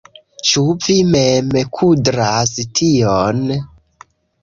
[0.51, 3.49] Ĉu vi mem kudras tion?